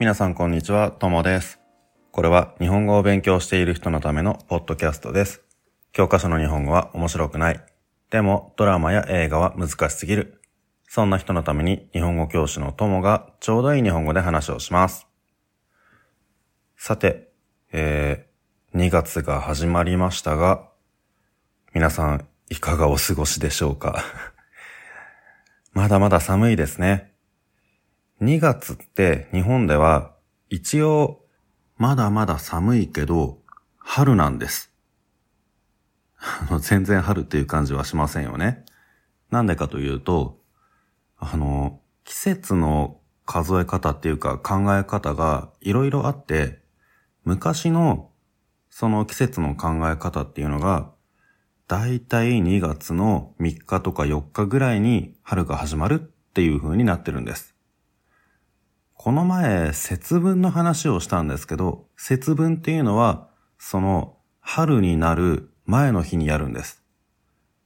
[0.00, 1.60] 皆さんこんにちは、ともです。
[2.10, 5.42] これは日本語を勉強している人のためのポッドキャストです。
[5.92, 7.62] 教科書の日本語は面白くない。
[8.08, 10.40] でもドラマや映画は難しすぎる。
[10.88, 15.06] そんな人のために日本語教師のともがちょうどいい日本語で話をします。
[16.78, 17.28] さて、
[17.70, 20.66] えー、2月が始まりましたが、
[21.74, 24.02] 皆さんいかがお過ごしでしょうか？
[25.74, 27.09] まだまだ寒いですね。
[28.20, 30.12] 2月って日本では
[30.50, 31.24] 一応
[31.78, 33.38] まだまだ寒いけど
[33.78, 34.70] 春なんです。
[36.18, 38.64] あの全然春っていう感じはしませんよね。
[39.30, 40.38] なんでかというと、
[41.18, 46.60] あの、季節の数え方っていうか考え方がいろいろあって、
[47.24, 48.10] 昔の
[48.68, 50.90] その季節の考え方っていうのが、
[51.68, 57.54] だいたい2月の3日とか4日ぐらいに春が始まるっていう風になってるんです。
[59.02, 66.84] この前、節分の話をしたんですけど、節分っていうのは、その春になる前の日にやるんです。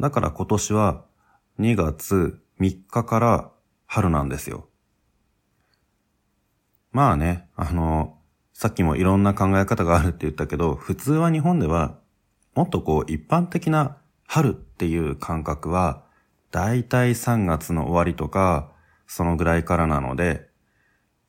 [0.00, 1.04] だから今年は
[1.60, 3.52] 2月3日から
[3.86, 4.70] 春なんですよ。
[6.90, 8.18] まあね、あの、
[8.52, 12.00] さっきもいろんな考え方があるって言ったけど、普通は日本では
[12.56, 16.02] もっとこう一般的な春っていう感覚は、
[16.50, 18.72] だいたい3月の終わりとか、
[19.06, 20.49] そのぐらいからなので、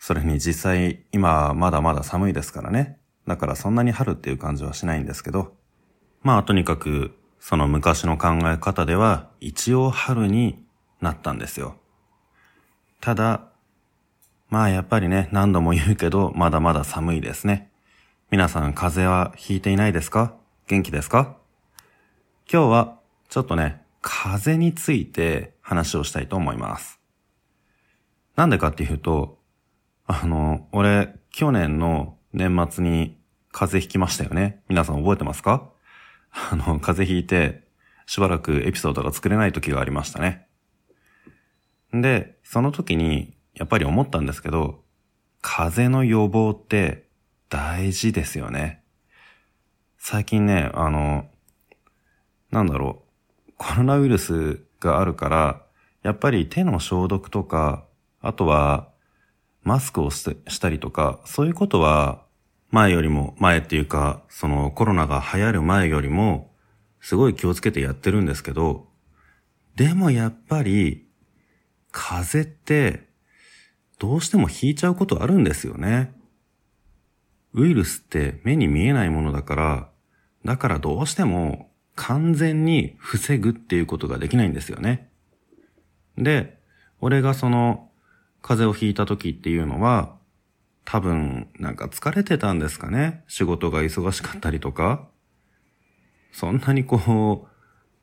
[0.00, 2.98] それに実際今まだまだ寒いですからね。
[3.28, 5.54] だからそんなに春っていう感じはしないんですけど、
[6.22, 10.64] まあとにかくその昔の考え方では一応春に
[11.00, 11.76] なったんですよ。
[13.00, 13.48] ただ、
[14.48, 17.70] まあやっぱりね、何度も言うけど、まだまだ寒いですね。
[18.30, 20.34] 皆さん風邪はひいていないですか？
[20.66, 21.36] 元気ですか？
[22.50, 27.00] 今日はちょっとね、風邪について話をしたいと思います。
[28.36, 29.38] なんでかっていうと、
[30.12, 33.16] あの、俺、去年の年末に
[33.52, 34.60] 風邪ひきましたよね。
[34.68, 35.70] 皆さん覚えてますか？
[36.32, 37.62] あの、風邪ひいて、
[38.06, 40.48] しばらくエピソードが作れない時がありましたね。
[41.92, 44.82] で、その時に、やっぱり思ったんですけど、
[45.42, 47.06] 風邪の予防って
[47.48, 48.82] 大事ですよね。
[49.96, 51.28] 最近ね、あの、
[52.50, 53.04] なんだろ
[53.48, 55.62] う、コロナウイルスがあるから、
[56.02, 57.84] やっぱり手の消毒とか、
[58.20, 58.89] あとは、
[59.62, 62.24] マスクをしたりとか、そういうことは、
[62.70, 66.54] 前よりも、前っていうか、そのコロナが流行る前よりも、
[67.00, 68.88] すごい気をつけてやってるんですけど、
[69.76, 71.06] でもやっぱり、
[71.90, 73.08] 風邪って、
[73.98, 76.14] どうしても引いちゃうことあるんですよね。
[77.52, 79.90] ウイルスって目に見えないものだから、
[80.44, 85.10] だからどうしても完全に防ぐっていうことができないんですよね。
[86.16, 86.58] で、
[87.00, 87.89] 俺がその
[88.42, 90.16] 風邪をひいた時っていうのは、
[90.84, 93.22] 多分なんか疲れてたんですかね？
[93.28, 95.06] 仕事が忙しかったりとか。
[96.32, 97.50] そんなにこう、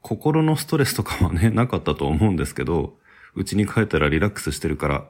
[0.01, 2.97] 心のストレスとかはね、 なかったと思うんですけど、
[3.35, 5.09] 家に帰ったらリラックスしてるから。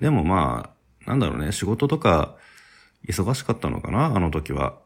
[0.00, 0.74] でもま
[1.06, 2.36] あ、なんだろうね、仕事とか
[3.06, 4.78] 忙しかったのかな、あの時は。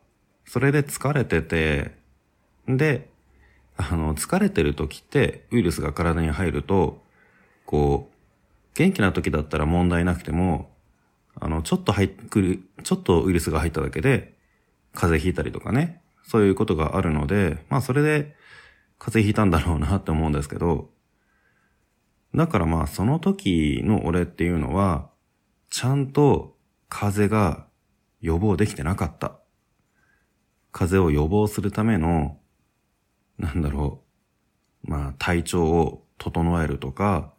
[0.44, 1.96] それで疲れてて、
[2.66, 3.10] で、
[3.76, 7.04] あの、疲れてる時ってウイルスが体に入ると、
[7.64, 8.17] こう、
[8.78, 10.70] 元気な時だったら問題なくても、
[11.34, 14.38] あの、ちょっと入ってくる、ちょっとウイルスが入っただけで、
[14.94, 18.36] 風邪ひいたりとかね、そういうことがあるので、まあそれで
[18.96, 20.90] 風邪ひいたんだろうなって思うんですけど、
[22.36, 25.10] だからまあその時の俺っていうのは、
[25.70, 26.56] ちゃんと
[26.88, 27.66] 風邪が
[28.20, 29.40] 予防できてなかった。
[30.70, 32.38] 風邪を予防するための、
[33.38, 34.04] なんだろ
[34.84, 37.32] う、まあ体調を整えるとか、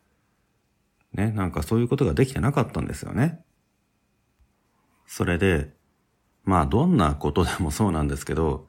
[1.14, 3.40] ね、なんかそういうことができてなかったんですよね。
[5.08, 5.74] それで、
[6.44, 8.68] まあどんなことでもそうなんですけど、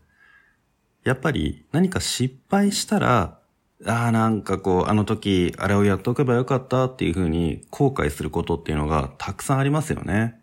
[1.05, 3.41] やっぱり何か失敗したら、
[3.87, 10.39] ああ、なんかこう、あの時、あれをやっとけばよかったっていうふうに後悔することっていうのがたくさんありますよね。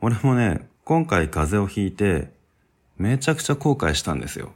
[0.00, 2.32] 俺もね、今回風邪をひいて、
[2.96, 4.52] めちゃくちゃ後悔したんですよ。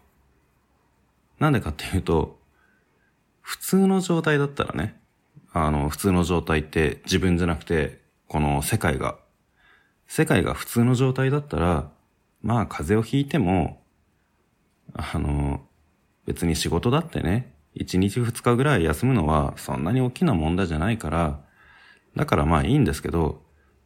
[1.41, 2.39] なんでかっていうと、
[3.41, 5.01] 普通の状態だったらね、
[5.53, 9.17] あの、普通の状態って自分じゃなくて、この世界が、
[10.07, 11.91] 世界が普通の状態だったら、
[12.43, 13.83] まあ風邪をひいても、
[14.95, 15.61] あの、
[16.27, 21.41] 別に仕事だってね、1日2日ぐらい休むのはそんなに大きな問題じゃないから、
[22.17, 23.43] だからまあいいんですけど、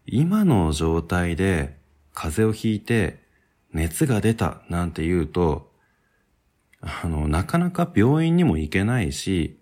[0.06, 1.76] 今の状態で
[2.12, 3.20] 風邪をひいて
[3.73, 5.70] 熱が出たなんて言うと、
[6.81, 9.61] あの、なかなか病院にも行けないし、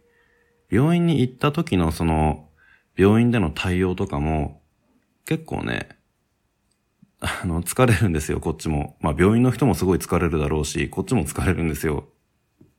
[0.70, 2.48] 病院に行った時のその、
[2.96, 4.62] 病院での対応とかも、
[5.24, 5.88] 結構ね、
[7.20, 8.96] あの、疲れるんですよ、こっちも。
[9.00, 12.08] まあ、病院の人もすごい疲れるだろうし、こっちも疲れるんですよ。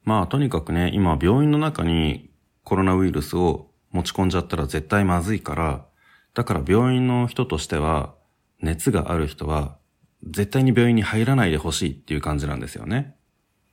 [0.04, 2.32] まあ、とにかくね、今、病院の中に
[2.64, 5.86] コロナウイルスを持ち込んじゃったら絶対まずいから、
[6.34, 8.16] だから病院の人としては、
[8.62, 9.78] 熱がある人は、
[10.24, 13.16] 絶対に病院に入らないでほしいっていう感じなんですよね。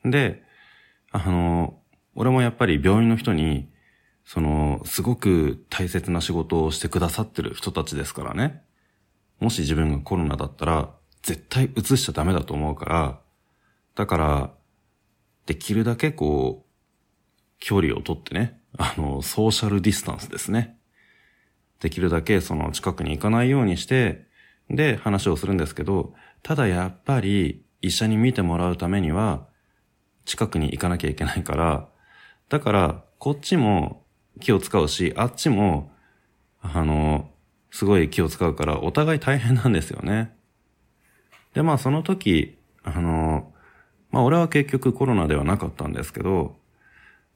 [0.05, 0.43] で、
[1.11, 1.79] あの、
[2.15, 3.71] 俺もやっぱり病院の人に、
[4.29, 8.63] その、すごく大切な仕事をしてくださってる人たちですからね。
[9.41, 10.91] もし自分がコロナだったら、
[11.23, 13.21] 絶対移しちゃダメだと思うから、
[13.95, 14.51] だから、
[15.47, 16.69] できるだけこう、
[17.59, 20.77] 距離をとってね、あの、ソーシャルディスタンスですね。
[21.81, 24.27] できるだけその近くに行かないようにして、
[24.69, 29.47] で、話をするんですけど、ただやっぱり医者に見てもらうためには、
[30.27, 31.89] 近くに行かなきゃいけないから、
[32.51, 34.05] だから、こっちも
[34.39, 35.91] 気を使うし、あっちも、
[36.61, 37.31] あの、
[37.71, 40.35] すごい気を使うから、お互い大変なんですよね。
[41.55, 43.53] で、まあその時、あの、
[44.11, 46.57] まあ俺は結局コロナではなかったんですけど、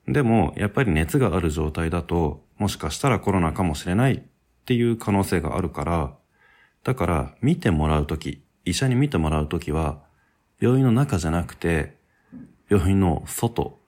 [0.08, 4.22] でもやっぱり熱がある状態だと、もしかしたらコロナかもしれないっ
[4.64, 6.14] ていう可能性があるから、
[6.84, 10.00] だから見てもらうとき、医者に見てもらうときは、
[10.60, 11.96] 病院の中じゃなくて、
[12.68, 13.78] 病院の外、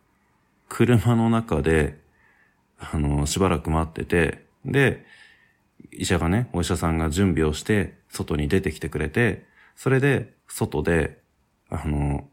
[0.68, 2.00] 車の中で、
[2.78, 5.04] あの、しばらく待ってて、で、
[5.92, 11.20] 医者がね、お医者さんが準備をして、外に出てきてくれて、それで、外で、
[11.68, 12.28] あの、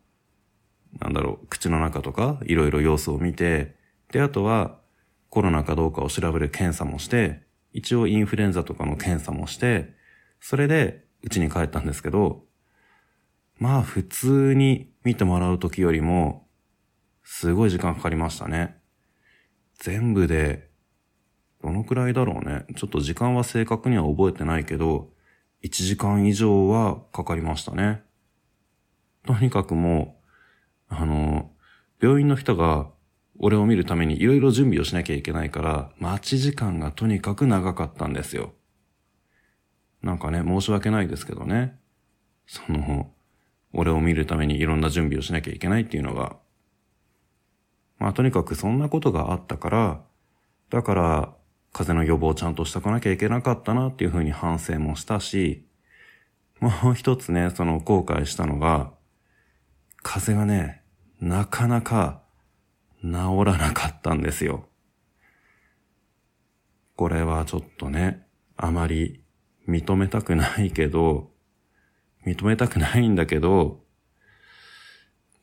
[0.99, 3.75] なんだろう、口の中とか、いろいろ様子を見て、
[4.11, 4.79] で、あとは、
[5.29, 7.41] コロナかどうかを調べる検査もして、
[7.71, 9.93] 一応インフルエンザとかの検査もして、
[10.39, 12.43] それで、うちに帰ったんですけど、
[13.57, 16.47] まあ普通に見てもらう時よりも、
[17.23, 18.80] すごい時間かかりましたね。
[19.81, 20.69] 全部で
[21.63, 22.65] どのくらいだろうね。
[22.75, 25.09] ちょっと時間は正確には覚えてないけど、
[25.63, 28.03] 1時間以上はかかりましたね。
[29.25, 30.21] とにかくも
[30.89, 31.51] う、あの、
[31.99, 32.89] 病院の人が
[33.39, 38.53] 俺を見るためにいろいろ準備をしなきゃいけないから、待ち時間がとにかく長かったんですよ。
[40.03, 41.79] なんかね、申し訳ないですけどね。
[42.45, 43.11] その、
[43.73, 46.37] 俺を見るためにいろんな準備をしなきゃいけないっていうのが。
[48.01, 50.01] まあとにかくそんなことがあったから、
[50.71, 51.35] だから、
[51.71, 55.67] 風邪の予防をちゃんとしとかなきゃいけなかったなっていうふうに反省もしたし、
[56.59, 58.91] もう一つね、その後悔したのが、
[60.01, 60.81] 風邪がね、
[61.19, 62.23] なかなか
[63.03, 63.11] 治
[63.45, 64.65] らなかったんですよ。
[66.95, 68.25] これはちょっとね、
[68.57, 69.21] あまり
[69.69, 71.29] 認めたくないけど、
[72.25, 73.83] 認めたくないんだけど、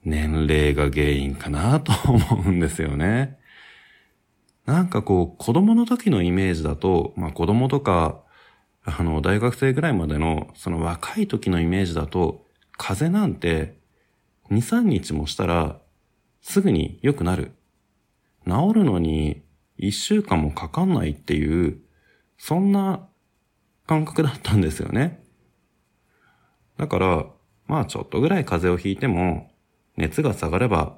[0.09, 3.39] 年齢が原因かなと思うんですよね。
[4.67, 8.23] なんかこう、子供の時のイメージだと、まあ子供とか、
[8.85, 12.47] あの、大学生ぐらいまでの、その若い時のイメージだと、
[12.77, 13.79] 風邪なんて、
[14.51, 15.81] 2、3日もしたら、
[16.41, 17.53] すぐに良くなる。
[18.47, 19.43] 治るのに、
[19.79, 21.79] 1週間もかかんないっていう、
[22.39, 23.09] そんな
[23.87, 25.23] 感覚だったんですよね。
[26.77, 27.27] だから、
[27.67, 29.51] まあちょっとぐらい風邪をひいても、
[29.99, 30.97] 熱が下がれば、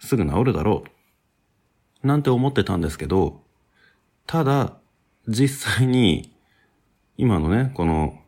[0.00, 0.84] すぐ治るだろ
[2.02, 2.06] う。
[2.06, 3.42] なんて思ってたんですけど、
[4.26, 4.78] ただ、
[5.28, 6.34] 実際に、
[7.18, 8.18] 今のね、この、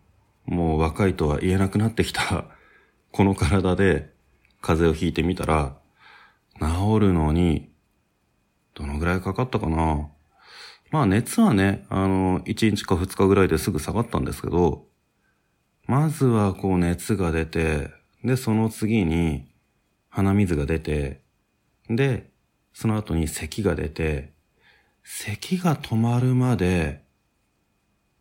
[0.45, 2.45] もう若いとは言えなくなってきた、
[3.13, 4.13] この体で、
[4.61, 5.79] 風邪をひいてみたら、
[6.61, 7.71] 治るのに、
[8.75, 10.11] どのぐらいかかったかな
[10.91, 14.87] まあ熱はね、あの、1日か2日ぐらいですぐ下がったんですけど、
[15.87, 17.91] まずはこう熱が出て、
[18.23, 19.54] で、その次に
[20.15, 21.23] 鼻水が出て、
[21.91, 22.31] で、
[22.73, 24.33] その後に咳が出て、
[25.03, 27.03] 咳が止まるまで、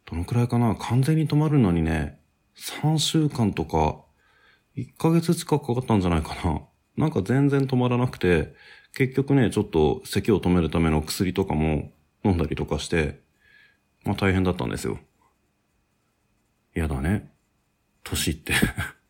[0.06, 2.20] どのくらいかな完全に止まるのにね、
[2.58, 4.02] 3週間とか、
[4.76, 6.62] 1ヶ月近くかかったんじゃないかな。
[6.98, 8.56] なんか全然止まらなくて、
[8.96, 11.92] 結局ね、ちょっと咳を止めるための薬とかも
[12.26, 13.20] 飲んだりとかして、
[14.04, 14.98] まあ大変だったんですよ。
[16.74, 17.32] やだね。
[18.04, 18.54] 年って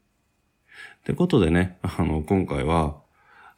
[1.03, 2.95] ってことでね、あの、今回は、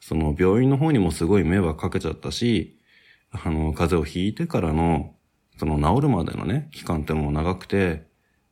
[0.00, 2.80] その病院の方にもすごい迷惑かけちゃったし、
[3.30, 5.14] あの、風邪をひいてからの、
[5.56, 8.08] その治るまでのね、期間ってもう長くて、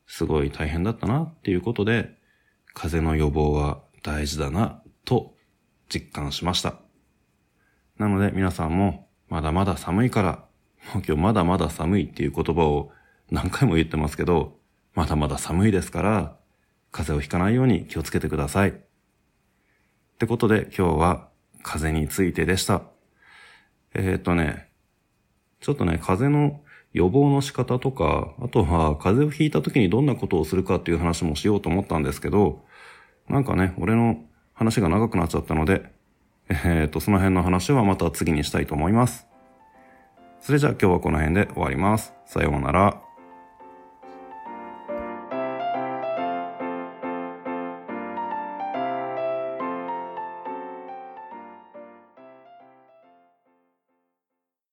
[0.06, 2.14] すごい大変だったなっていうことで、
[2.72, 5.34] 風邪の予防は大事だな、と
[5.92, 6.76] 実感しました。
[7.98, 10.44] なので皆さんも、まだまだ寒いから、
[10.94, 12.92] もう今日まだまだ寒いっていう言葉を
[13.32, 14.60] 何回も言ってますけど、
[14.94, 16.36] まだまだ寒いですから、
[16.94, 18.70] 風邪をひかないように気をつけてください。
[18.70, 18.72] っ
[20.16, 21.28] てことで今日は
[21.64, 22.82] 風邪についてでした。
[23.94, 24.68] えー、っとね、
[25.60, 26.60] ちょっとね、風邪の
[26.92, 32.64] 予防の仕方とか、あとは風邪をひいた時にどんなことをするかっていう話もしようと思ったんですけど、
[33.28, 34.22] なんかね、俺の
[34.52, 35.90] 話が長くなっちゃったので、
[36.48, 39.26] えー、っと、その辺の話はまた次にしたいと思います。
[40.38, 42.12] それじゃあ今日はこの辺で終わります。
[42.24, 43.02] さようなら。